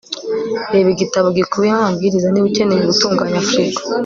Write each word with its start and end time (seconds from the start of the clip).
reba 0.73 0.89
igitabo 0.95 1.27
gikubiyemo 1.37 1.79
amabwiriza 1.81 2.27
niba 2.29 2.47
ukeneye 2.49 2.81
gutunganya 2.89 3.41
firigo 3.47 3.81